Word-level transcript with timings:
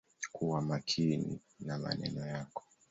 Kuwa 0.31 0.61
makini 0.61 1.39
na 1.59 1.77
maneno 1.79 2.25
yako. 2.25 2.63